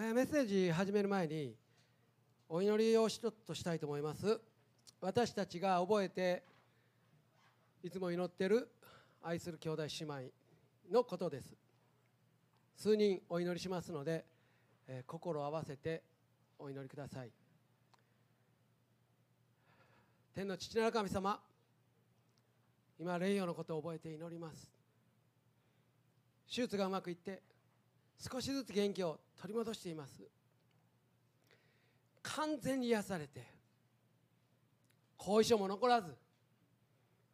[0.00, 1.56] えメッセージ始める前に
[2.48, 4.40] お祈りを一つしたいと思います。
[5.00, 6.44] 私たちが覚えて
[7.82, 8.68] いつも祈ってる
[9.24, 10.20] 愛する兄弟姉妹
[10.92, 11.52] のことです。
[12.76, 14.24] 数人お祈りしますので、
[14.86, 16.04] え心を合わせて
[16.60, 17.30] お祈りください。
[20.32, 21.40] 天の父なる神様
[23.00, 24.70] 今霊陽のことを覚えて祈ります。
[26.48, 27.42] 手術がうまくいって
[28.16, 30.22] 少しずつ元気を取り戻しています。
[32.22, 33.42] 完全に癒されて
[35.16, 36.14] 後遺症も残らず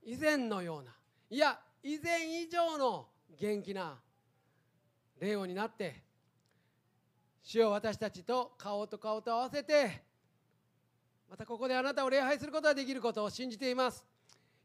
[0.05, 0.93] 以前のような
[1.31, 3.99] いや以前以上の元気な
[5.19, 6.03] 霊王になって
[7.43, 10.03] 主よ私たちと顔と顔と合わせて
[11.29, 14.05] またここであなたを礼拝することができることを信じています。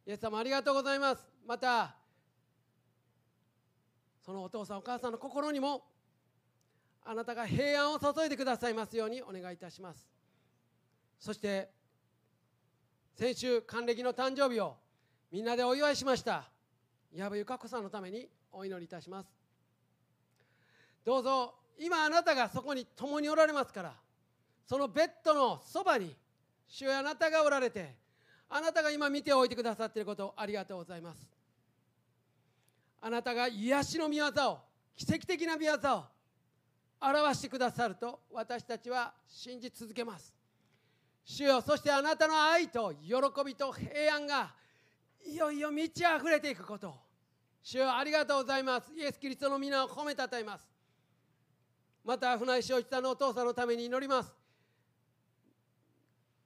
[0.05, 1.27] イエス様ありがとうございます。
[1.45, 1.95] また
[4.23, 5.83] そのお父さんお母さんの心にも
[7.11, 10.07] あなたが平安を注いでくださいますようにお願いいたします。
[11.19, 11.71] そして
[13.15, 14.75] 先週還暦の誕生日を
[15.31, 16.47] みんなでお祝いしました。
[17.11, 19.29] 矢部由香子さんのためにお祈りいたします。
[21.03, 23.95] どうぞ今あなたがそこに共におられますから
[24.67, 26.15] そのベッドのそばに
[26.67, 27.95] 主よあなたがおられて
[28.49, 31.27] あなたが今見ておいてくださっていることをありがとうございます。
[33.01, 34.59] あなたが癒しの御業を
[34.95, 36.18] 奇跡的な御業を
[37.01, 40.33] 表してくださると私たちは信じ続けます。
[41.23, 43.13] 主よそしてあなたの愛と喜
[43.45, 44.53] びと平安が
[45.25, 46.95] いよいよ満ち溢れていくこと。
[47.61, 48.91] 主よありがとうございます。
[48.93, 50.67] イエス・キリストの皆を褒めたたえます。
[52.03, 54.33] また船井翔一さんのお父さんのために祈ります。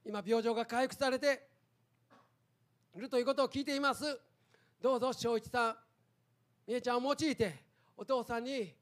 [0.05, 1.47] 今病状が回復されて
[2.95, 4.19] いるということを聞いています。
[4.81, 5.77] どうぞ翔一さん。
[6.67, 7.55] みえちゃんを用いて
[7.95, 8.73] お父さんに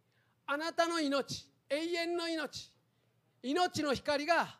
[0.45, 2.69] あなたの命永遠の命。
[3.44, 4.59] 命の光が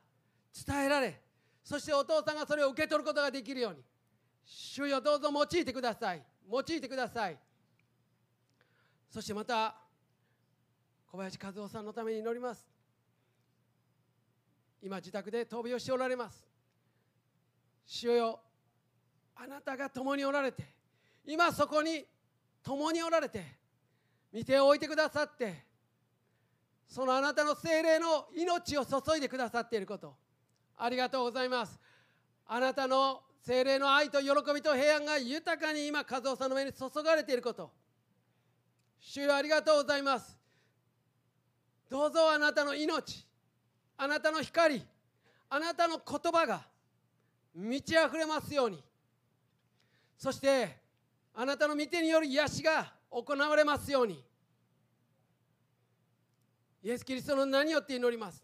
[0.66, 1.22] 伝えられ
[1.64, 3.84] そしてお父さんがそれを受け取ることができるように。
[4.46, 6.24] 主よどうぞ用いてください。
[6.50, 7.38] 用いてください。
[9.10, 9.76] そしてまた
[11.12, 12.66] 小林和夫さんのために祈ります。
[14.82, 16.48] 今自宅で闘病しておられます。
[17.86, 18.40] 主よ
[19.36, 20.64] あなたが共におられて
[21.26, 22.06] 今そこに
[22.64, 23.44] 共におられて
[24.32, 25.71] 見ておいてくださって
[26.92, 30.14] そのあなたの精霊の命を注いでくださっていること。
[30.76, 31.80] ありがとうございます。
[32.46, 37.72] あなたの精霊の愛と喜びと平安が豊かに今和夫さんの上に注がれていること。
[39.00, 40.38] 主よありがとうございます。
[41.90, 43.26] どうぞあなたの命
[43.96, 44.86] あなたの光
[45.50, 46.62] あなたの言葉が
[47.56, 48.84] 満ち溢れますように。
[50.18, 50.76] そして
[51.34, 54.22] あなたの御手による癒しが行われますように。
[56.84, 58.44] イエス・キリストの名によって祈ります。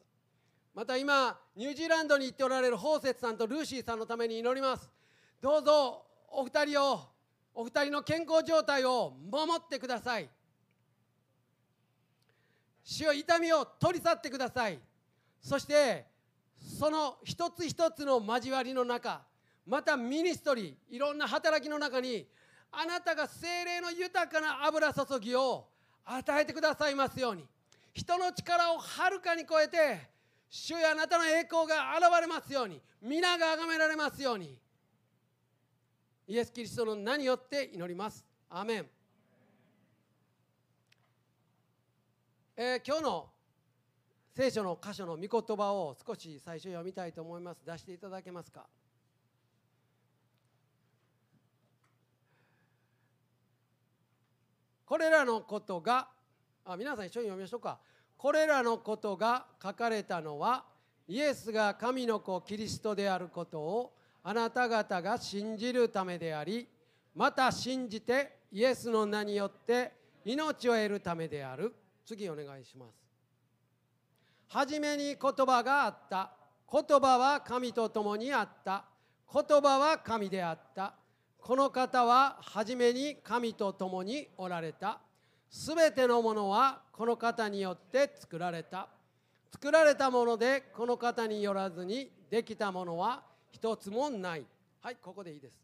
[0.76, 4.92] また今ニュージーランドに行っておられるホーセツさんとルーシーさんのために祈ります。
[5.42, 7.10] どうぞお二人を
[7.56, 10.30] お二人の健康状態を守ってください。
[12.84, 14.80] 主よ痛みを取り去ってください。
[15.42, 16.06] そして
[16.80, 19.22] その一つ一つの交わりの中
[19.66, 22.28] またミニストリーいろんな働きの中に
[22.72, 25.68] あなたが精霊の豊かな油注ぎを
[26.06, 27.44] 与えてくださいますように。
[27.98, 30.00] 人の力をはるかに超えて
[30.52, 34.56] 主やあなたの栄光が現れますように皆が崇められますように。
[36.28, 38.24] イエス・キリストの名によって祈ります。
[38.50, 38.86] アーメン、
[42.56, 43.30] えー今日の
[44.36, 47.62] 聖書の箇所の御言葉を少し最初読みたいと思います。
[47.66, 48.68] 出していただけますか？
[54.86, 56.10] これらのことが
[56.70, 57.80] あ皆さん一緒に読みましょうか。
[58.18, 60.66] これらのことが書かれたのは
[61.08, 66.68] イエスが神の子キリストであることをあなた方が信じるためであり
[67.16, 69.94] また信じてイエスの名によって
[70.26, 71.74] 命を得るためである。
[72.06, 72.92] 次お願いします。
[74.50, 76.32] 初めに言葉があった。
[76.70, 78.84] 言葉は神と共にあった。
[79.34, 80.96] 言葉は神であった。
[81.40, 85.00] この方は初めに神と共におられた。
[85.50, 88.90] すべてのものはこの方によって作られた。
[89.52, 94.46] 作られたものでこの方によらずにできたものは一つもない。
[94.82, 95.60] はいここでいいです。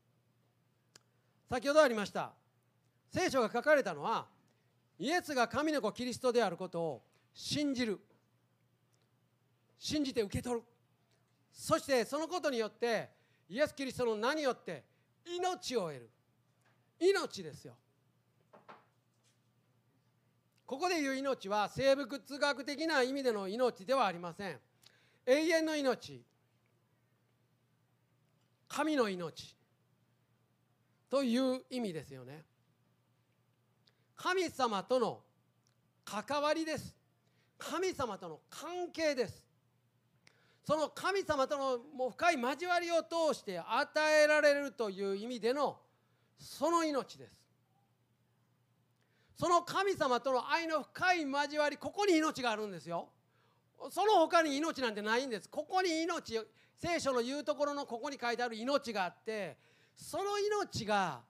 [1.50, 2.32] 先ほどありました。
[3.12, 4.26] 聖書が書かれたのは
[4.98, 7.04] イエスが神の子キリストであることを
[7.34, 8.00] 信じる。
[9.78, 10.64] 信じて受け取る。
[11.52, 13.10] そしてそのことによって
[13.50, 14.84] イエス・キリストの名によって
[15.26, 16.10] 命を得る。
[17.00, 17.76] 命ですよ。
[20.74, 24.58] ここでいう命は生物学的な意味での命ではありません。
[25.28, 26.26] 永遠の命。
[28.68, 29.56] 神の命
[31.12, 32.42] という意味ですよね。
[34.16, 35.20] 神様との
[36.06, 36.96] 関わりです。
[37.60, 39.46] 神様との関係です。
[40.66, 43.88] その神様とのもう深い交わりを通して与
[44.24, 45.78] えられるという意味での
[46.40, 47.43] その命です。
[49.36, 53.10] その神様との愛の深い交わりここに命があるんですよ。
[53.90, 55.50] その他に命なんてないんです。
[55.50, 56.40] ここに命
[56.76, 59.58] 聖書の言うところのここに書いてある命があって
[59.96, 61.22] その命が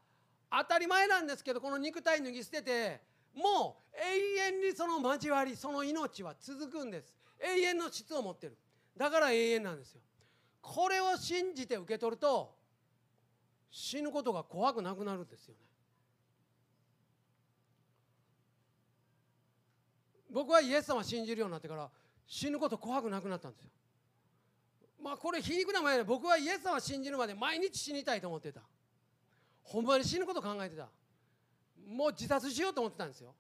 [0.51, 3.01] 当たり前なんですけどこの肉体脱ぎ捨てて
[3.35, 7.13] もう永遠にその交わりその命は続くんです。
[7.39, 8.57] 永遠の質を持ってる。
[8.95, 10.01] だから永遠なんですよ。
[10.61, 12.55] これを信じて受け取ると
[13.71, 15.59] 死ぬことが怖くなくなるんですよね。
[20.33, 21.89] 僕はイエス様を信じるようになってから
[22.25, 23.69] 死ぬこと怖くなくなったんですよ。
[25.01, 28.61] まあこれ皮肉な前で僕はイエス様を信じるまで毎日死にたいと思ってた。
[29.61, 30.89] ほんまに死ぬこと考えてた。
[31.87, 33.35] もう自殺しようと思ってたんですよ。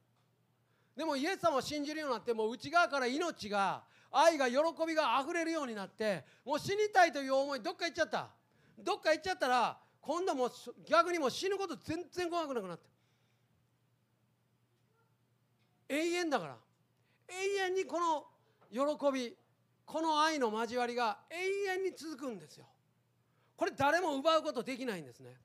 [0.95, 8.29] でもイエス様を信じるようになってもう内側から命が愛が喜びがあふれるようになってもう死にたいという思いどっか行っちゃった。
[8.77, 10.51] どっか行っちゃったら今度も
[10.85, 12.83] 逆にもう死ぬこと全然怖くなくなった
[15.89, 16.57] 永遠だから。
[17.41, 18.25] 永遠にこの
[18.71, 19.35] 喜び
[19.85, 22.65] この愛の交わりが永遠に続くんですよ
[23.55, 25.35] これ誰も奪うことできないんですね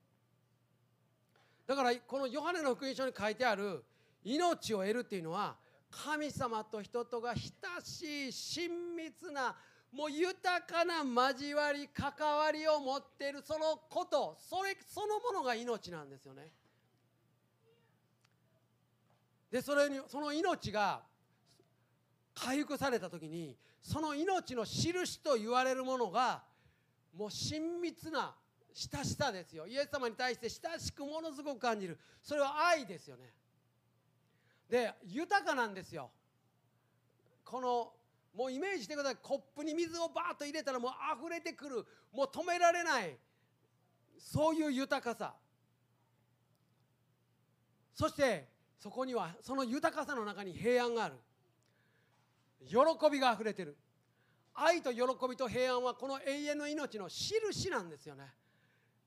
[1.67, 3.85] だからこのヨハネの福音書に書いてある
[4.25, 5.57] 命を得るっていうのは
[5.91, 9.55] 神様と人とが親しい親密な
[9.93, 16.53] もう豊かな交わり関わりを持っているそのことそれそのものが命なんですよね。
[19.51, 21.01] でそれにその命が
[22.43, 26.43] 回復された時にその命の印と言われるものが
[27.17, 28.35] もう親密な
[28.73, 29.67] 親しさですよ。
[29.67, 31.99] イエス様に対して親しくものすごく感じる。
[32.23, 33.33] それは愛ですよね。
[34.69, 36.11] で豊かなんですよ。
[37.45, 37.93] この
[38.35, 39.17] もうイメージしてください。
[39.23, 41.87] コップに水をバーッと入れたらもう溢れてくる。
[42.13, 43.17] もう止められない。
[44.19, 45.35] そういう豊かさ。
[47.95, 48.47] そして
[48.79, 51.17] そこにはその豊かさの中に平安がある。
[52.67, 52.77] 喜
[53.11, 53.77] びがあふれてる。
[54.55, 58.25] 愛と喜びと平安はこの永遠の命の印なんですよね。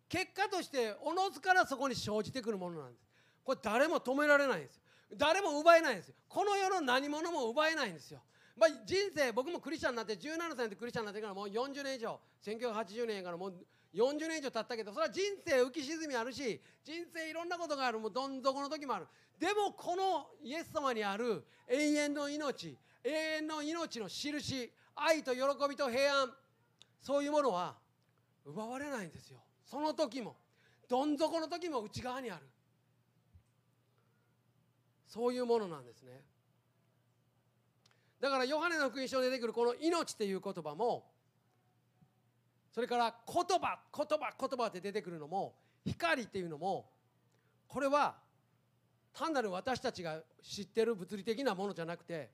[0.07, 3.06] 結果としておのずからそこに生じてくるものなんです。
[3.44, 4.81] これ誰も止められないんですよ。
[5.18, 6.15] 誰も奪えないんですよ。
[6.30, 8.21] この世の何者も奪えないんですよ。
[8.56, 13.53] まあ、人生僕もクリスチャンになって17歳でクリスチャンになってからもう40年以上1980年からもう
[13.94, 18.00] 40年以上経ったけどそれは人生浮き沈みあるし人生いろんなことがある。
[18.00, 19.07] もうどん底の時もある。
[19.39, 26.33] でもこのイエス様にある永遠の命永遠の命の印愛と喜びと平安。
[27.00, 27.75] そういうものは
[28.45, 29.39] 奪われないんですよ。
[29.65, 30.36] その時も
[30.88, 32.48] どん底の時も内側にある。
[35.07, 36.21] そういうものなんですね。
[38.21, 41.09] だからヨハネの福音書に出てくるこの命っていう言葉も
[42.71, 46.86] それから言葉言葉言葉って出てくるのも光っていうのも
[47.68, 48.15] これは
[49.12, 52.30] 単なる私たちが知ってる物理的なものじゃなくて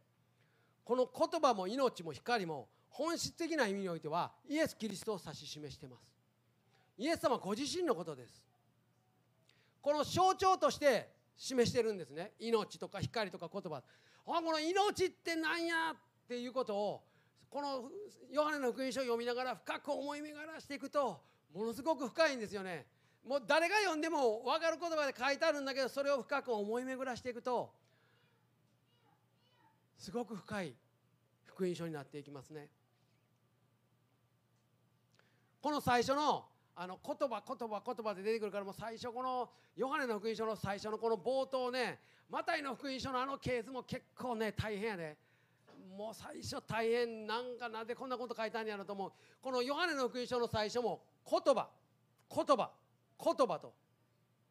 [0.88, 6.02] この言葉も命も光も本質的な意味においてはイエス・キリストを指し示しています。
[6.98, 8.42] イエス様ご自身のことです。
[9.82, 12.32] この象徴として示してるんですね。
[12.40, 13.80] 命とか光とか言葉。
[13.80, 13.84] あ
[14.26, 15.96] この命って何やっ
[16.26, 17.04] ていうことを
[17.50, 17.92] この
[18.32, 21.20] ヨハネの福音書を読みながら深く思い巡らしていくと
[21.54, 22.86] ものすごく深いんですよね。
[23.28, 27.74] もう誰が読んでも分かる言葉で書いてあるんだけどそれを深く思い巡らしていくと
[29.98, 30.76] すごく深い
[31.46, 32.70] 福音書になっていきますね。
[35.62, 42.00] この最初のあの言葉言葉言葉で出てくるからもう最初このヨハネの福音書の最初のこの冒頭ね
[42.30, 45.18] マタイの福音書のあのケースも結構ね大変やで。
[45.98, 49.12] もう最初大変なんかなんでこんなこと書いたんやろと思う。
[49.42, 51.68] このヨハネの福音書の最初も言葉
[52.30, 52.72] 言葉
[53.24, 53.74] 言葉と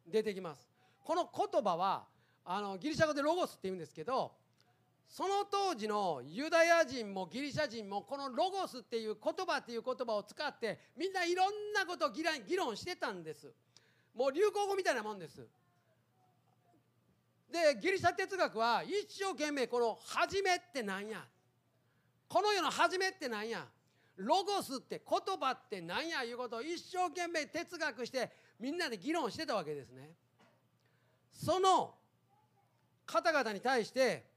[0.08, 0.68] 出てきます。
[1.04, 2.08] この言葉は
[2.44, 4.32] あのギリシャ語でロゴスって言うんですけど
[5.08, 12.22] その当時のユダヤ人もギリシャ人もこのロゴスっていう言葉っていう言葉を使ってみんないろんなことを議
[12.56, 13.52] 論してたんです。
[14.14, 15.46] もう流行語みたいなもんです。
[17.50, 21.24] でギリシャ哲学は一生懸命この「始め」って何や。
[22.28, 23.66] この世の「始め」って何や。
[24.16, 26.24] ロゴスって言葉って何や。
[26.24, 30.14] いうことを一生懸命哲学してみんなで議論してたわけですね。
[31.32, 31.94] その
[33.04, 34.35] 方々に対して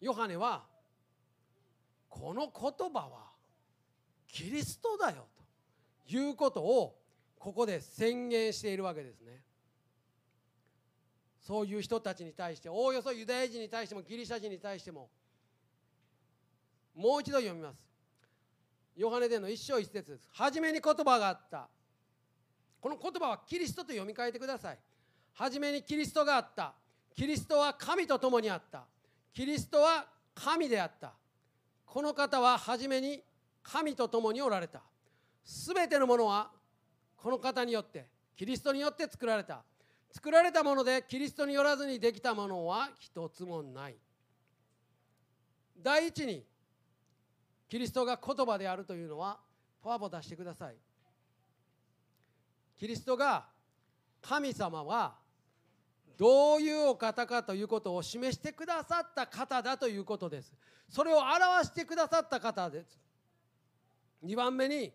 [0.00, 0.64] ヨハネは
[2.08, 3.30] この言葉は
[4.28, 5.26] キリストだよ
[6.06, 6.98] ということを
[7.38, 9.42] ここで宣言しているわけですね。
[11.40, 15.10] そういう人たちに対しておおよそユダヤ人に対してもギリシャ人に対しても
[16.94, 17.76] もう一度読みます。
[18.96, 20.28] ヨハネでの一章一節です。
[20.32, 21.68] 初めに言葉があった。
[22.80, 24.78] この言葉はキリストと読み替えてください。
[25.34, 26.74] 初めにキリストがあった。
[27.14, 28.84] キリストは神と共にあった。
[29.34, 31.12] キリストは神であった。
[31.84, 33.20] この方は初めに
[33.62, 34.82] 神と共におられた。
[35.44, 36.50] すべてのものは
[37.16, 39.64] この方によってキリストによって作られた。
[40.12, 43.96] 作られたものでキリストによらずにできたものは一つもない。
[45.82, 46.44] 第一に
[47.68, 49.40] キリストが言葉であるというのは
[49.82, 50.76] パワポ出してください。
[52.78, 53.46] キリストが
[54.22, 55.16] 神様は
[56.16, 60.52] どういうお方かということを示してくださった方だということです。
[60.88, 62.98] それを表してくださった方です。
[64.24, 64.92] 2番目に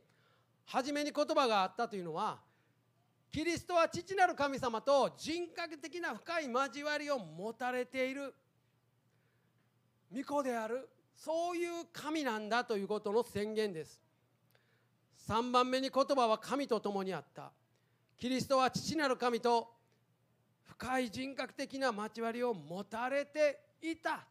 [0.66, 2.40] 初めに言葉があったというのは
[3.32, 8.34] キリストは父なる神様と人格的な深い交わりを持たれている
[10.12, 14.02] 御子であるそういう神なんだということの宣言です。
[15.28, 17.52] 3番目に言葉は神と共にあった。
[18.18, 19.79] キリストは父なる神と
[20.80, 24.26] 深い人格的な交わりを持たれていた。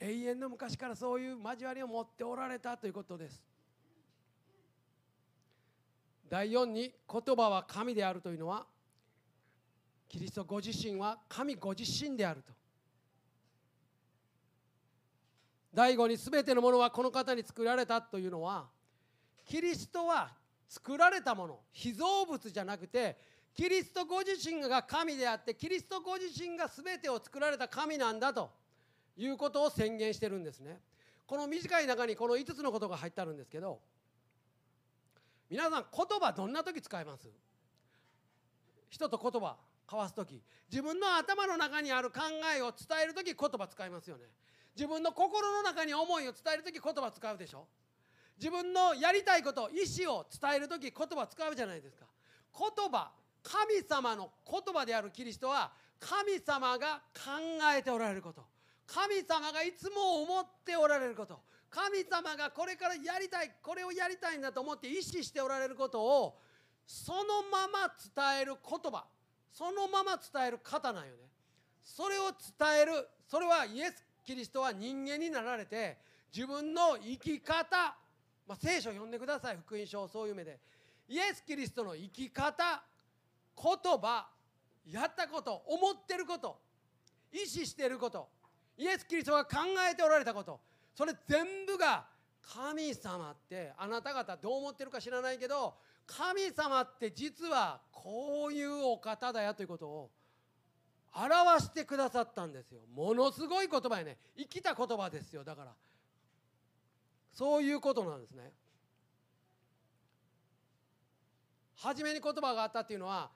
[0.00, 3.40] 永遠の昔からそういう交わりを持っておられたということです。
[6.28, 8.66] 第4に言葉は神であるというのは
[10.08, 12.52] キリストご自身は神ご自身であると。
[15.72, 18.66] 第5に全てのものはこの方に作られたというのは
[19.44, 20.32] キリストは
[20.68, 28.50] 作られたもの被造物じゃなくてキリストご自身が神であってキリストご自身が全てを作られた神なんだと
[29.16, 30.80] いうことを宣言してるんですね。
[31.26, 33.80] この短い中にこの5つのことが入ってあるんですけど
[35.50, 37.28] 皆さん言葉どんな時使います？
[38.88, 39.56] 人と言葉
[39.86, 40.42] 交わす時。
[40.70, 42.20] 自分の頭の中にある考
[42.56, 44.24] えを伝える時言葉使いますよね。
[44.74, 47.66] 自分の心の中に思いを伝える時言葉使うでしょ。
[48.38, 52.06] 自分のやりたいこと意思を伝える時言葉使うじゃないですか。
[52.58, 53.10] 言葉
[53.42, 57.30] 神様の言葉であるキリストは神様が考
[57.76, 58.44] えておられること。
[58.86, 61.40] 神様がいつも思っておられること。
[61.70, 66.38] 神様がこれからやりたいこれをやりたいんだと思って意識しておられることを
[66.86, 69.04] そのまま伝える言葉。
[69.52, 71.16] そのまま伝える方なんよね。
[71.82, 75.98] それを伝えるそれはイエス・キリストは人間になられて
[76.34, 77.96] 自分の生き方、
[78.46, 79.56] まあ、聖書を読んでください。
[79.56, 80.58] 福音書そういう目で。
[81.08, 82.82] イエス・キリストの生き方
[83.56, 84.28] 言葉
[84.90, 86.58] やったこと思ってること
[87.32, 88.28] 意思していること
[88.76, 89.58] イエス・キリストが考
[89.90, 90.60] えておられたこと
[90.94, 92.06] それ全部が
[92.42, 95.74] 神様ってあなた方どう思ってるか知らないけど
[96.06, 100.10] 神様って実はこういうお方だよということを
[101.14, 102.80] 表してくださったんですよ。
[102.94, 104.16] ものすごい言葉やね。
[104.36, 105.44] 生きた言葉ですよ。
[105.44, 105.74] だから
[107.32, 108.50] そういうことなんですね。
[111.76, 113.30] 初めに言葉があったっていうのは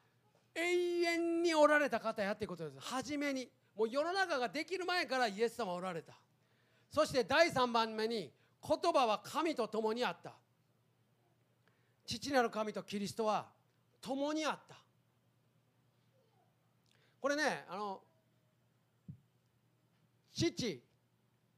[0.56, 2.76] 永遠におられた方やっていうことです。
[2.80, 3.48] 初めに。
[3.76, 6.14] もう世の中ができる前からイエス様おられた。
[6.90, 8.32] そして第3番目に
[8.66, 10.32] 言葉は神と共にあった。
[12.06, 13.46] 父なる神とキリストは
[14.00, 14.76] 共にあった。
[17.20, 18.00] これねあの
[20.32, 20.82] 父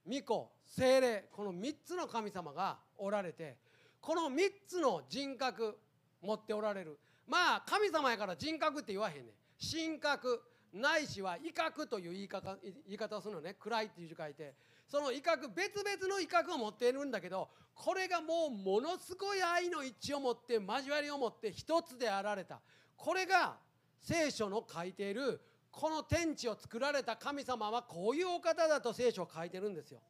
[0.08, 3.58] 御子精霊この3つの神様がおられて
[4.00, 5.78] この3つの人格
[6.22, 6.98] 持っておられる。
[7.28, 9.24] まあ神様やから人格って言わへんねん。
[9.60, 10.42] 神格。
[10.72, 13.54] ないしは威嚇という言い方言い方をするのね。
[13.54, 14.54] 暗いっていう字書いて。
[14.86, 22.60] その威嚇別々の威嚇を持っているんだけどこれがもうものすごい愛の一致を持って交わりを持って一つであられた。
[22.96, 23.56] これが
[24.00, 30.00] 聖書の書いているこの天地を作られた神様はこういうお方だと聖書を書いてるんですよ。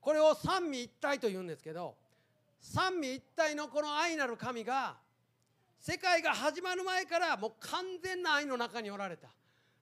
[0.00, 1.96] これを三位一体と言うんですけど
[2.60, 4.96] 三位一体のこの愛なる神が
[5.80, 9.28] 世界が始まる前からもう完全な愛の中におられた。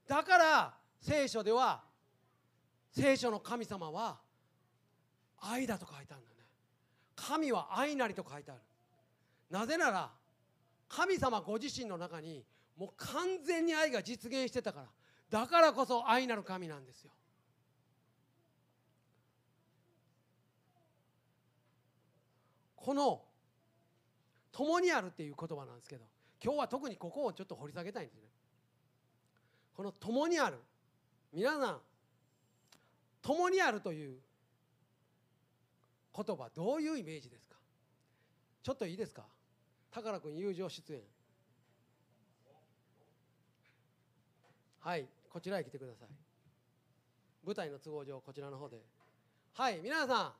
[0.06, 1.82] だから聖書では
[2.90, 4.18] 聖書の神様は
[5.40, 6.36] 愛だと書いてあるんだね。
[7.14, 8.60] 神は愛なりと書いてある。
[9.50, 10.10] なぜなら
[10.88, 12.44] 神様ご自身の中に
[12.76, 14.86] もう完全に愛が実現してたから。
[15.28, 17.10] だからこそ愛なる神なんですよ。
[22.76, 23.24] この
[24.56, 26.04] 「共にある」っていう言葉なんですけど
[26.42, 28.22] 今日は特にここをちょっと掘り下げたいんですね。
[29.74, 30.58] この「共にある」
[31.30, 31.82] 皆さん
[33.20, 34.18] 共にあるという
[36.14, 37.58] 言葉どういうイメージですか？
[38.62, 39.26] ちょっといいですか？
[39.90, 41.02] 宝くん友情出演。
[44.80, 46.08] はいこちらへ来てください。
[47.44, 48.80] 舞台の都合上こちらの方で。
[49.52, 50.34] はい皆さん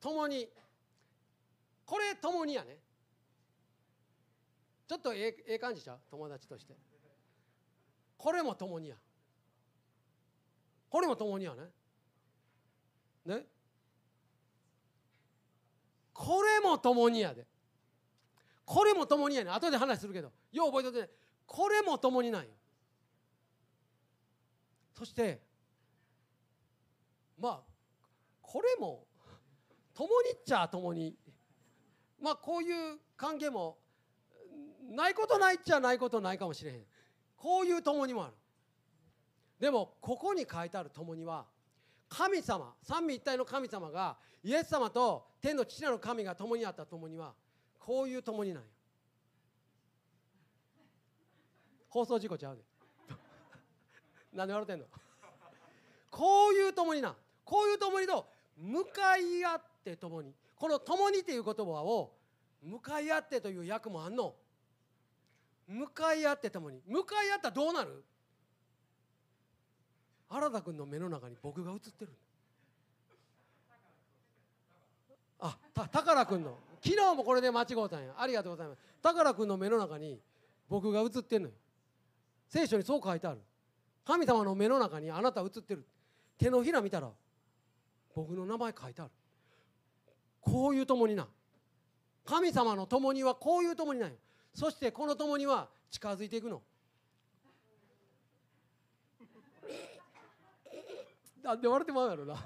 [0.00, 0.50] 共に。
[1.86, 2.78] これ共にやね。
[4.92, 6.00] ちょっとえええ感じちゃう？
[6.10, 6.74] 友達として。
[8.18, 8.96] これも共にや。
[10.90, 11.62] これも共にやね。
[13.24, 13.46] ね？
[16.12, 17.46] これも共にやで。
[18.66, 19.50] これも共にやね。
[19.50, 20.30] 後で話するけど。
[20.52, 21.10] よう覚えておいてね。
[21.46, 22.50] これも共になんよ。
[24.92, 25.40] そして
[27.38, 27.60] まあ
[28.42, 29.06] これも
[29.94, 31.16] 共にっちゃ共に。
[32.20, 33.78] まあこういう関係も
[34.92, 36.84] ないことないっちゃないことないかもしれへん。
[37.36, 38.34] こういう共にもある。
[39.58, 41.46] でもここに書いてある共には
[42.08, 47.32] 神様三位一体の神様がイエス様と天の父なる神が共にあった共には
[47.78, 48.68] こういう共になんよ
[51.88, 52.62] 放送事故ちゃうで。
[54.32, 54.86] 何で笑ってんの？
[56.10, 60.34] こういう共になこういう共にと向かい合って共に。
[60.56, 62.14] この共にっていう言葉を
[62.62, 64.34] 向かい合ってという訳もあんの。
[65.68, 66.80] 向かい合って共に。
[66.86, 68.04] 向かい合ったらどうなる？
[70.28, 72.12] 原田君の目の中に僕が映ってる
[75.38, 76.58] あた宝君の。
[76.84, 78.14] 昨日もこれで間違うたんや。
[78.16, 78.78] ありがとうございます。
[79.02, 80.18] 宝君の目の中に
[80.68, 81.54] 僕が映ってんのよ。
[82.48, 83.40] 聖書にそう書いてある。
[84.04, 85.86] 神様の目の中にあなた映ってる。
[86.38, 87.10] 手のひら見たら
[88.14, 89.10] 僕の名前書いてある。
[90.40, 91.26] こういう共にな。
[92.24, 94.16] 神様の共にはこういう共になんよ
[94.54, 96.62] そしてこの共には近づいていくの。
[101.42, 102.36] なんで笑ってまうやろな。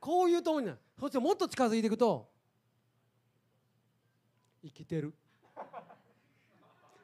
[0.00, 2.28] こういう共になそしてもっと近づいていくと
[4.62, 5.14] 生きてる。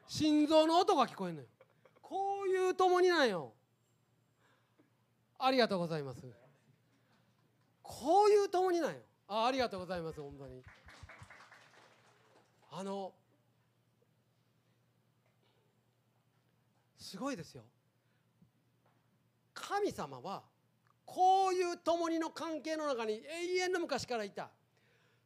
[0.07, 1.47] 心臓の音が聞こえるのよ。
[2.01, 3.53] こういう共になんよ。
[5.39, 6.21] ありがとうございます。
[7.81, 8.99] こういう共になんよ。
[9.27, 10.61] あありがとうございます本当に。
[12.71, 13.13] あの
[17.13, 17.61] すごいですよ。
[19.53, 20.41] 神様は
[21.05, 24.49] こういう共にの関係の中に永遠の昔からいた。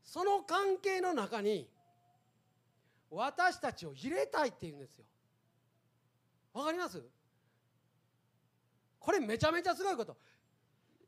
[0.04, 1.70] その関係の中に
[3.10, 5.06] 私たちを入れたいっていうんですよ。
[6.54, 7.02] わかります？
[9.00, 10.18] これめちゃめちゃすごいこと。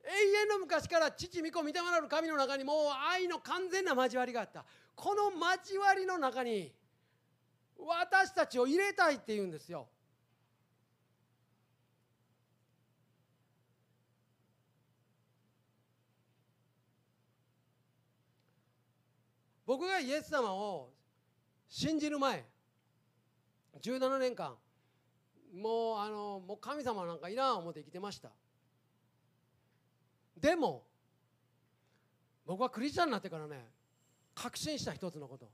[0.05, 2.75] 永遠の昔から父御子御霊なる神の中にもう
[3.11, 4.63] 愛の完全な交わりがあった。
[4.95, 5.23] この
[5.57, 6.71] 交わりの中に
[7.77, 9.89] 私たちを入れたいっていうんですよ。
[19.69, 20.89] 僕がイエス様を
[21.67, 22.43] 信じる前
[23.79, 24.55] 17年間
[25.55, 28.31] もうあのもう神様なんかいらん思って生きてました。
[30.41, 30.87] でも
[32.47, 33.67] 僕はクリスチャンになってからね
[34.33, 35.47] 確信した一つのこと。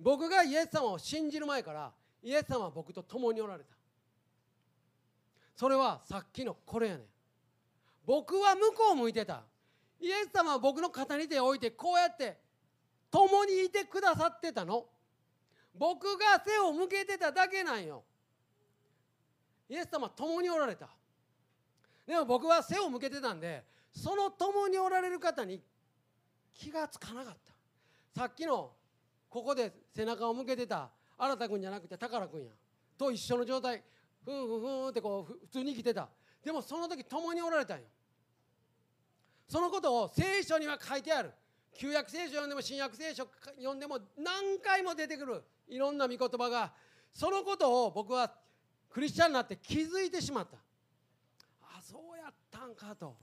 [0.00, 3.76] 僕がイエス様を信じる前からイエス様は僕と共におられた。
[5.54, 7.04] それはさっきのこれやね。
[7.04, 7.06] ん
[8.04, 9.44] 僕は向こう向いてた。
[10.00, 12.47] イエス様は僕の肩に手を置いてこうやって
[13.10, 14.86] 共にいてくださってたの。
[15.74, 18.02] 僕が背を向けてただけなんよ。
[19.68, 20.88] イエス様共におられた。
[22.06, 25.62] でも僕は背を向けてたんでその共におられる方に
[26.54, 27.36] 気がつかなかっ
[28.14, 28.20] た。
[28.20, 28.72] さっきの
[29.28, 32.52] ここで背中を向けてた新君じゃなくて宝君や。
[32.96, 33.82] と一緒の状態。
[34.24, 36.08] ふんふんふんってこう普通に生きてた。
[36.42, 37.84] でもその時共におられたんよ。
[39.46, 41.32] そのことを聖書には書いてある。
[41.78, 46.72] 旧約聖書読んでも新約聖書読んでも何回も出てくるいろんな御言葉が。
[47.12, 48.34] そのことを僕は
[48.90, 50.56] クリスチャンになって気づいてしまった。
[51.62, 53.16] あそうやったんかと。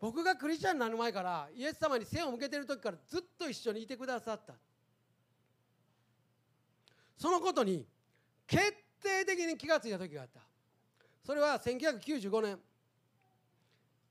[0.00, 4.54] 僕がクリスチャンになる前からイエス様に背を向けてる時からずっと一緒にいてくださった。
[7.16, 7.86] そのことに
[8.44, 8.60] 決
[9.00, 10.40] 定的に気がついた時があった。
[11.24, 12.58] それは1995年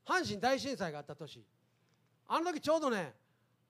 [0.06, 1.44] 阪神大震災があった年。
[2.34, 3.12] あの時ちょうどね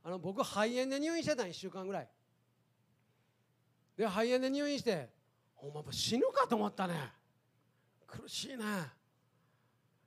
[0.04, 2.08] あの僕肺炎で入院してたん1週間ぐらい。
[3.96, 5.10] で肺炎で入院して
[5.56, 6.94] お前死ぬかと思ったね。
[8.06, 8.64] 苦しいね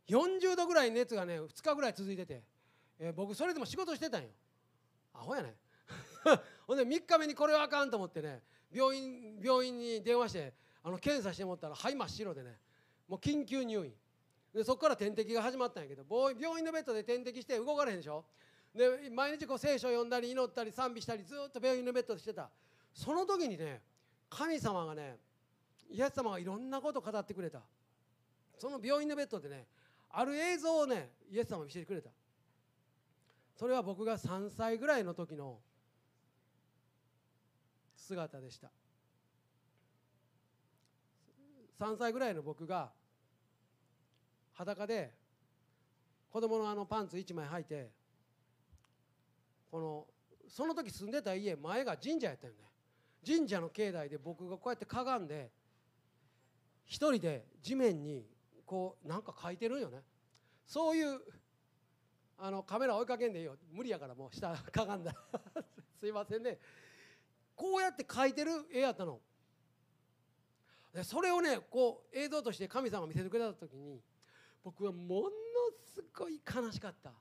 [0.07, 2.43] 40度ぐらい熱がね2日ぐらい続いてて、
[2.97, 4.29] えー、僕それでも仕事してたんよ。
[5.13, 5.55] アホやね。
[6.65, 8.41] ほんで3日目にこれはあかんと思ってね
[8.71, 12.57] 病院病院に電話してあの検査してもったら肺真っ白でね
[13.05, 13.93] もう緊急入院。
[14.53, 16.05] でそこから点滴が始まったんやけど
[16.39, 18.23] 病院のベッドで点滴して動かれへんでしょ。
[18.75, 22.49] で毎日こう聖書を読んだり祈ったり賛美したりずっと病院のベッドでしてた。
[22.93, 23.81] その時にね
[24.29, 25.17] 神様がね
[25.89, 27.61] イエス様がいろんなことを語ってくれた。
[28.57, 29.65] その病院のベッドでね
[30.09, 32.09] ある映像をねイエス様が見せてくれた。
[33.55, 35.59] それは僕が3歳ぐらいの時の
[37.95, 38.69] 姿でした。
[41.79, 42.91] 3歳ぐらいの僕が
[44.53, 45.13] 裸で
[46.29, 47.91] 子供のあのパンツ1枚履いて
[49.69, 50.07] この
[50.47, 52.59] その時住んでた家前が神社やったよね。
[53.25, 55.51] 神社の境内で僕がこうやってかがんで
[56.85, 58.25] 一人で地面に
[58.65, 60.03] こうなんか書いてるんよね。
[60.65, 61.19] そういう
[62.37, 63.55] あのカメラ追いかけんでいいよ。
[63.71, 65.15] 無理やからもう下かがんだ。
[65.99, 66.59] すいませんね。
[67.55, 69.21] こうやって書いてる絵やったの。
[70.93, 74.01] でそれをねこう映像として神様が見せてくれた時に
[74.63, 75.29] 僕はもの
[75.93, 77.11] すごい悲しかった。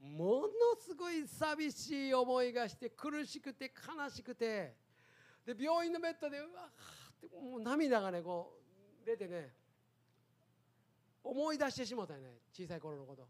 [0.00, 0.48] もの
[0.80, 4.74] すごい寂しい思いがして苦しくて悲しくて。
[5.44, 8.58] で病院のベッドでうわってもう涙がねこ
[9.02, 9.54] う出てね
[11.24, 13.26] 思い出してしもたよね小さい頃のこと。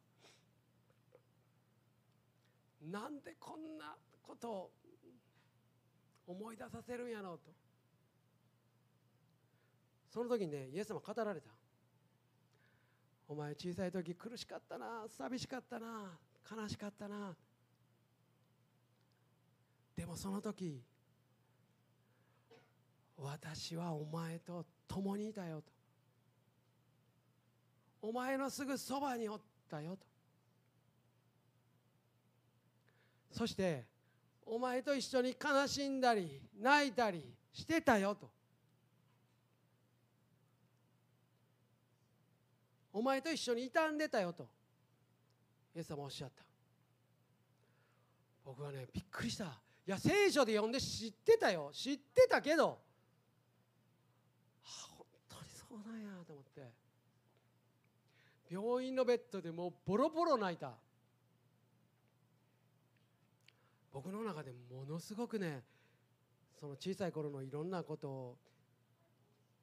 [2.91, 4.71] なんでこんなことを
[6.27, 7.51] 思い出させるんやろうと。
[10.09, 11.51] その時にねイエス様語られた。
[13.29, 16.19] お前小さい時苦しかったな寂しかったな。
[16.49, 17.37] 悲しかったな。
[19.97, 20.83] でもその時
[23.17, 25.73] 私はお前と共にいたよと。
[28.03, 30.07] お前のすぐそばにおったよと。
[33.31, 33.85] そして
[34.47, 38.31] お前と一緒に悲しんだり泣いたりしてたよと。
[42.93, 44.49] お前と一緒に傷んでたよと。
[45.75, 46.43] イエス様おっしゃった。
[48.45, 49.45] 僕はねびっくりした。
[49.45, 49.49] い
[49.87, 51.71] や聖書で読んで知ってたよ。
[51.73, 52.79] 知ってたけど、
[54.97, 56.71] 本当にそうなんやと思って。
[58.51, 60.73] 病院のベッドでもうボロボロ泣いた。
[63.93, 65.63] 僕の中でものすごくね
[66.61, 68.37] その小さい頃のいろんなことを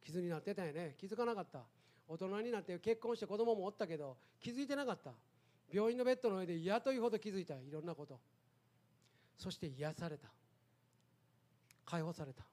[0.03, 0.65] 傷になってた。
[0.65, 1.63] よね気づかなかった。
[2.07, 5.11] 大人になって結婚して子供もおったけど気づいてなかった。
[5.71, 7.55] 病院のベッドの上で嫌というほど気づいた。
[7.55, 8.19] いろんなこと。
[9.37, 10.29] そして癒された。
[11.85, 12.43] 解放された。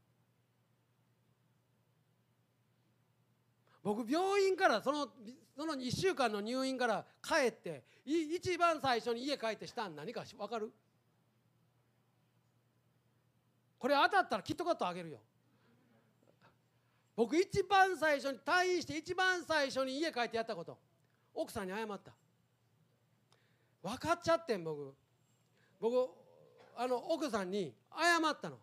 [3.82, 5.08] 僕病院からその
[5.56, 9.94] その1週間の入院から帰って一番最初に家帰ってしたん。
[9.94, 10.72] 何か分かる？
[13.78, 15.18] これ当たったらキットカットあげるよ。
[17.14, 20.78] 僕一番最初に退院して一番最初に家帰ってやったこと。
[21.34, 22.12] 奥さんに謝った。
[23.84, 24.94] 分かっちゃってん僕。
[25.78, 26.08] 僕
[26.74, 28.56] あの奥さんに謝ったの。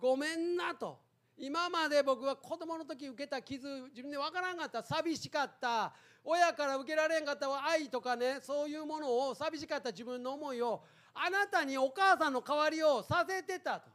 [0.00, 1.00] ごめんなと。
[1.36, 4.84] 今まで僕は子供の時受けた傷自分で分からんかった。
[4.84, 5.92] 寂しかった。
[6.24, 7.48] 親から受けられんかった。
[7.66, 9.90] 愛とかねそういうものを寂しかった。
[9.90, 10.80] 自分の思いを
[11.12, 13.90] あなたにお母さんの代わりをさせてたと。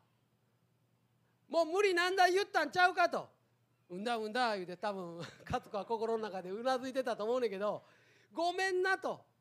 [1.50, 3.30] もう無理なんだ言ったんちゃうかと。
[3.90, 7.84] うんだうんだ言うて多分勝子は心の中でうなずいてたと思うねんけど
[8.34, 9.32] ごめんなと。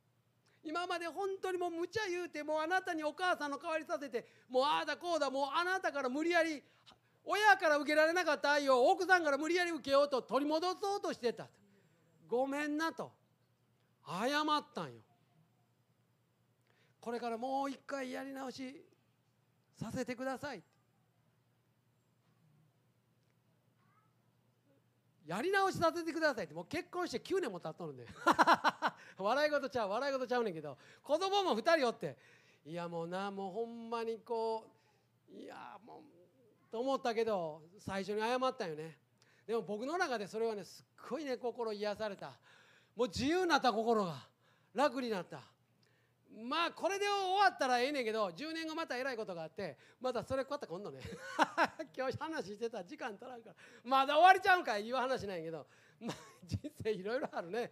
[0.64, 6.62] 今まで本当にもう無茶言うてもうあなたにお母さんの代わりさせてもうああだこうだもうあなたから無理やり
[7.24, 11.48] 親から受けられなかった愛を奥さんから無理やり受けようと取り戻そうとしてた。
[12.28, 13.12] ごめんなと。
[14.04, 15.00] 謝ったんよ。
[17.00, 18.84] これからもう一回やり直し
[19.78, 20.62] させてください。
[25.26, 28.06] やり直しさせてくださいってもう結婚して9年も経っとるんで。
[29.18, 30.76] 笑い事ちゃう笑い事ちゃうねんけど。
[31.02, 32.16] 子供も2人おって
[32.64, 34.70] いやもうなもうほんまにこ
[35.30, 38.98] ういやもうと思ったけど最初に謝ったよね。
[39.46, 42.38] でも僕の中でそれはねすっごいね心癒された。
[42.96, 44.32] もう自由になった心が。
[44.74, 45.51] 楽になった。
[46.34, 51.00] まあこれで終わったらええねんけど10年後またえらいことがあってまたそれこった今度ね
[51.96, 55.66] 今日話してた時間取らんからまだ終わりちゃうんかいう話なんやけど、
[56.00, 57.70] まあ、人生いろいろあるね。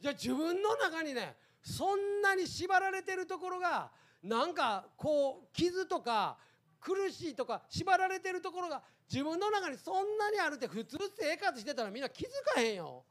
[0.00, 3.90] じゃあ自分の中にねそんなに縛られてるところが
[4.22, 6.38] なんかこう傷とか
[6.80, 13.04] 苦しいとか縛られてるところが自分の中にそんなにあるって普通生活してたらみんな気づかへんよ。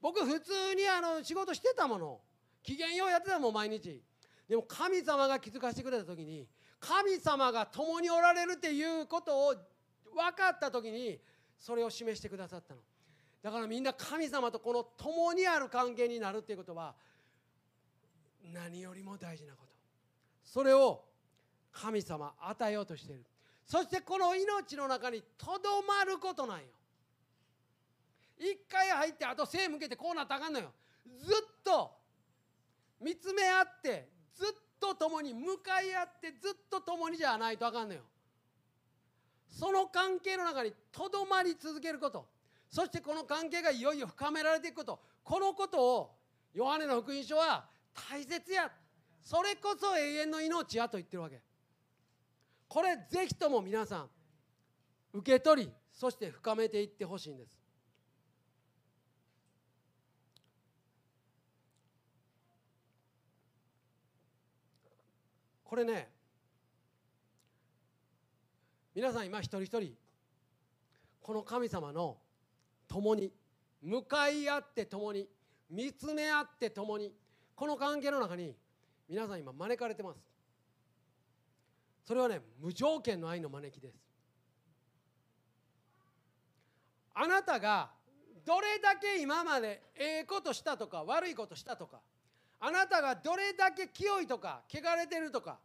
[0.00, 2.20] 僕普通にあの仕事してたもの。
[2.62, 4.02] 機嫌ようやってたもん毎日。
[4.48, 6.46] でも神様が気づかせてくれた時に
[6.80, 9.54] 神様が共におられるっていうことを
[10.12, 11.20] 分かった時に
[11.58, 12.80] それを示してくださったの。
[13.42, 16.94] だからみんな神様とこの共にある関係になるっていうことは
[18.52, 19.72] 何よりも大事なこと。
[20.44, 21.04] それを
[21.72, 23.24] 神様与えようとしている。
[23.64, 26.64] そしてこの命の中にとどまることなんよ。
[28.36, 30.72] 一回入ってあと背向けてこうなったらあかんのよ
[31.18, 31.92] ずっと
[33.00, 34.48] 見つめ合ってずっ
[34.80, 38.00] と共に向かい合ってずっと共にじゃないとあかんのよ。
[39.48, 42.26] その関係の中にとどまり続けること。
[42.68, 45.00] そしてこの関係がいよいよ深められていくこと。
[45.24, 46.10] このことを
[46.54, 47.68] ヨハネの福音書は
[48.10, 48.70] 大切や。
[49.22, 51.40] それこそ永遠の命やと言ってるわけ。
[52.68, 54.10] これぜひとも皆さん
[55.12, 57.59] 受け取りそして深めていってほしいんです。
[65.70, 66.08] これね
[68.92, 69.94] 皆さん今一人一人
[71.20, 72.16] この神様の
[72.88, 73.30] 共に
[73.80, 75.28] 向かい合って共に
[75.70, 77.12] 見つめ合って共に
[77.54, 78.56] この関係の中に
[79.08, 80.18] 皆さん今招かれてます。
[82.04, 83.94] それはね無条件の愛の招きです。
[87.14, 87.90] あなたが
[88.44, 92.00] どれだけ今までええことしたとか悪いことしたとか
[92.60, 95.58] あなたがどれだけ清いとか汚れてるとか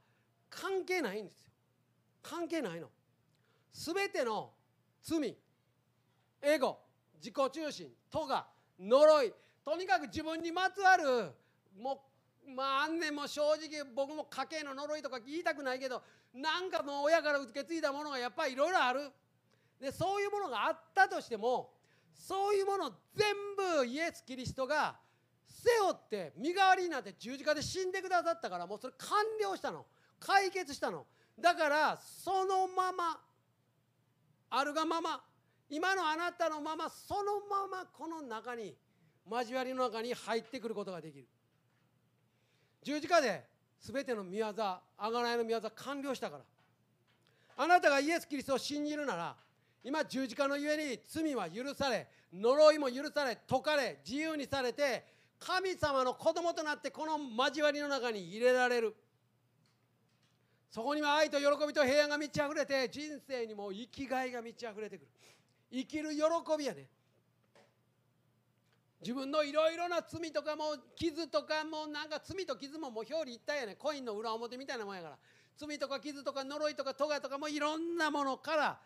[0.50, 1.52] 関係ないんですよ。
[2.24, 2.90] 関係ないの。
[3.74, 4.52] 全ての
[5.04, 5.36] 罪
[6.42, 6.80] エゴ
[7.18, 8.48] 自己中心とが
[8.80, 11.32] 呪いとにかく自分にまつわる
[11.78, 12.06] も
[12.48, 16.02] うまああんねんも正直僕も家計の呪いとか言いたくないけど
[16.34, 19.12] なんかもう親から受け継いだものがやっぱりいろいろある。
[19.80, 21.74] でそういうものがあったとしても
[22.14, 23.36] そういうもの全
[23.80, 24.96] 部イエス・キリストが
[25.64, 29.10] 背負って身代わりになって十字架で死んでくださったからもうそれ完
[29.42, 29.86] 了したの。
[30.20, 31.06] 解決したの。
[31.40, 33.20] だからそのまま
[34.50, 35.22] あるがまま
[35.70, 38.76] 今のあなたのままそのままこの中に
[39.30, 41.28] 交わりの中に入ってくることができる。
[42.84, 43.46] 十字架で
[43.82, 46.44] 全ての御業あがないの御業完了したから。
[47.58, 49.36] あなたがイエス・キリストを信じるなら
[49.84, 55.06] 今十字架のゆえに罪は許され呪いも許され解かれ自由にされて
[55.46, 58.96] 神様の子供となってこの交わりの中に入れられる。
[60.72, 65.08] そこには愛と喜びと平安が満ち溢れて人生にも生きがいが満ち溢れてくる。
[65.72, 66.20] 生きる喜
[66.58, 66.90] びやね。
[69.02, 73.76] 自分のいろいろな罪とかも傷とかもなんか罪と傷ももう表裏一体やね。
[73.76, 75.18] コインの裏表みたいなもんやから。
[75.58, 78.80] 罪とか傷とか呪いとか咎とかもいろんなものから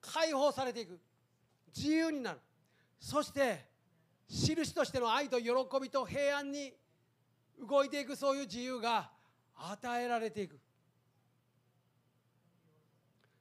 [0.00, 0.98] 解放されていく。
[1.76, 2.38] 自由になる。
[2.98, 3.66] そして
[4.28, 6.74] 印としての愛と喜びと平安に
[7.58, 9.10] 動いていくそういう自由が
[9.56, 10.58] 与えられていく。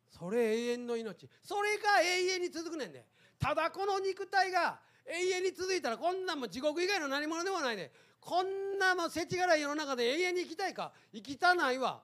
[0.10, 1.30] それ永遠の命。
[1.44, 3.06] それが永遠に続くねんで。
[3.38, 10.92] ただこの肉体が永遠に続いたらこんなんも地獄以外の何者でもないでこんなもせちがらい世の中で永遠に生きたいか。
[11.14, 12.02] 生きたないわ。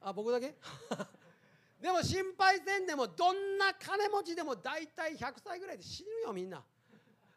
[0.00, 0.54] あ僕だけ？
[1.80, 6.64] でも心配せんでもどんな金持ちでも大体100歳ぐらいで死ぬよみんな。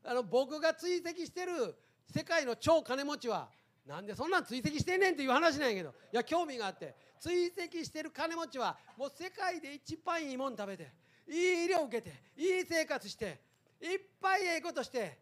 [0.05, 1.75] あの僕が追跡してる
[2.13, 3.49] 世界の超金持ちは
[3.85, 10.91] なんでそんなん追跡してんねんっていう話なんやけどいや興味があって追跡してる金持ちはもう世界で一番いいもん食べて
[11.27, 13.39] いい医療受けていい生活して
[13.81, 15.17] いっぱいええことして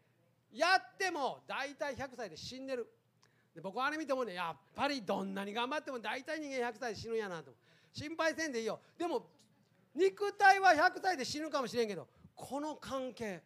[0.51, 2.87] やっても大体100歳で死んでる。
[3.55, 7.51] で僕はあれ見てもねやっぱりどんなに頑張っても大体人間100歳で死ぬんやなと
[7.91, 8.79] 心配せんでいいよ。
[8.97, 9.27] でも
[9.95, 13.43] 肉体は100歳で死ぬかもしれんけどこの関係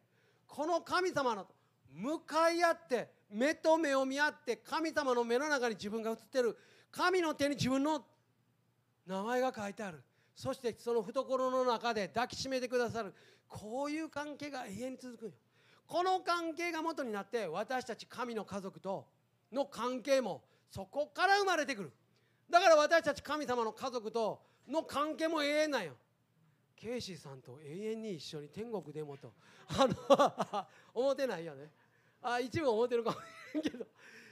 [0.47, 1.45] この神様の
[1.93, 6.57] 向かい合って目と目を見合って神様の目の中に自分が映ってる
[6.91, 8.03] 神の手に自分の
[9.05, 10.01] 名前が書いてある。
[10.35, 13.13] そしてその懐の中で抱きしめてくださる
[13.47, 15.31] こういう関係が永遠に続くよ。
[15.87, 19.07] この関係が元になって私たち神の家族と
[19.51, 21.91] の関係もそこから生まれてくる。
[22.49, 25.93] だから私たち神様の家族との関係も永遠なんよ。
[26.79, 29.33] ケイシーさんと永遠に一緒に天国でもと。
[29.69, 31.71] あの 思ってないよね。
[32.21, 33.23] あ一部思ってるかもし
[33.55, 33.85] れんけど。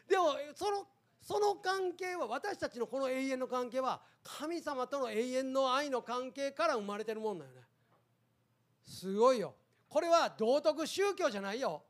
[0.07, 0.87] でもその
[1.21, 7.61] その関係は私たちのこの永遠の関係は神様との永遠の愛の関係から生まれてるもんだよね。
[8.83, 9.55] すごいよ。
[9.89, 11.83] これは道徳宗教じゃないよ。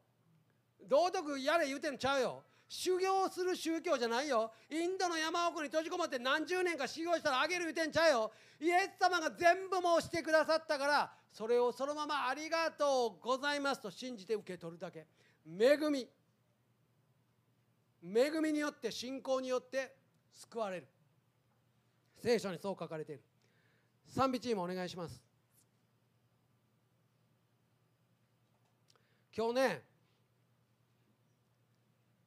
[0.88, 2.44] 道徳やれ言うてんのちゃうよ。
[2.68, 4.52] 修行する宗教じゃないよ。
[4.70, 8.32] インドの山奥に閉じこもって何十年か修行したらあげる言うてんちゃうよ。
[8.60, 15.06] イエス様が全部もうしてくださったからそれをそのままありがとうございますと信じて受け取るだけ。
[15.46, 16.08] 恵み。
[18.04, 19.96] 恵みによって信仰によって
[20.32, 20.88] 救われる。
[22.22, 23.22] 聖書にそう書かれている。
[24.08, 25.22] 賛美チームお願いします。
[29.36, 29.95] 今日ね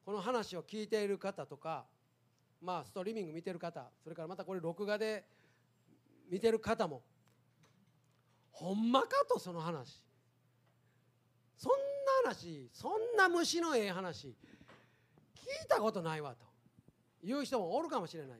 [0.09, 1.85] この話を聞いている方とか
[2.63, 5.23] まあストリーミング見てる方それからまたこれ録画で
[6.31, 7.03] 見てる方も
[8.49, 10.01] ほんまかとその話。
[11.55, 11.71] そん
[12.23, 14.35] な話そんな虫のええ話聞い
[15.69, 16.43] たことないわと
[17.23, 18.39] いう人もおるかもしれない。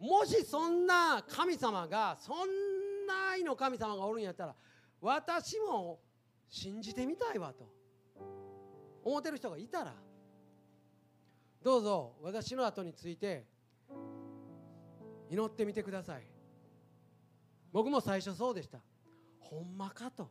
[0.00, 4.54] もしそんな神様がそんな愛の神様がおるんやったら
[5.02, 6.00] 私も
[6.48, 7.81] 信じてみたいわと。
[9.04, 9.94] 思ってる人がいたら
[11.62, 13.46] どうぞ私の後について
[15.30, 16.22] 祈ってみてください。
[17.72, 18.80] 僕も最初そうでした。
[19.40, 20.28] ほんまかと。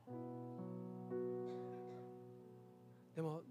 [3.16, 3.42] でも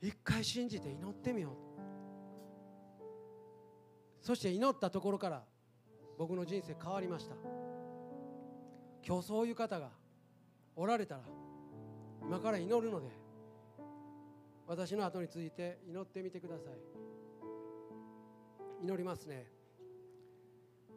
[0.00, 1.54] 一回信じて祈ってみよう。
[4.20, 5.42] そして祈ったところから
[6.18, 7.34] 僕の人生変わりました。
[9.06, 9.88] 今日そういう方が
[10.76, 11.22] おられたら
[12.22, 13.08] 今から祈るので
[14.70, 16.74] 私の後について祈ってみてください。
[18.84, 19.50] 祈りますね。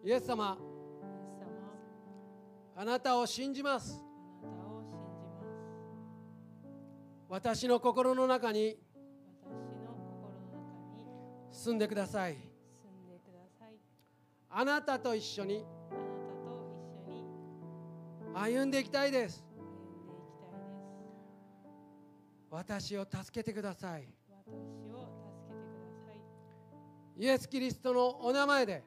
[0.06, 0.60] イエス様。
[2.76, 4.00] あなたを信じます。
[7.28, 8.78] 私の心の中に
[11.50, 12.38] 住んでください。
[14.52, 15.66] あなたと一緒に
[18.36, 19.44] 歩んでいきたいです
[22.54, 24.08] 私を助けてください。
[27.18, 28.84] イエス・キリストのお名前で。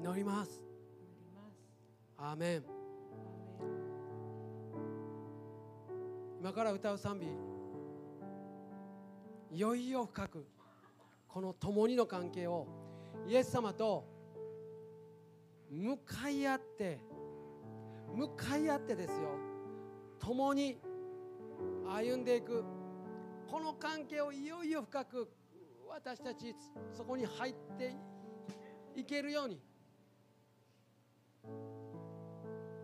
[0.00, 0.64] 祈ります。
[2.16, 2.64] アーメン。
[6.40, 7.26] 今から歌う賛美
[9.50, 10.46] いよいよ深く
[11.26, 12.66] この共にの関係を
[13.26, 14.06] イエス様と
[15.70, 17.00] 向かい合って
[18.14, 19.47] 向かい合ってですよ
[20.18, 20.78] 共に
[21.86, 22.64] 歩んでいく
[23.50, 25.28] この関係をいよいよ深く
[25.88, 26.54] 私たち
[26.92, 27.94] そこに入って
[28.94, 29.60] いけるように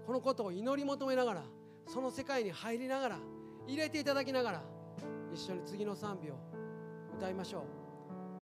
[0.06, 1.42] このことを祈り求めながら
[1.86, 3.18] その世界に入りながら
[3.66, 4.62] 入れていただきながら
[5.32, 6.34] 一緒に次の賛美を
[7.18, 7.83] 歌いましょう。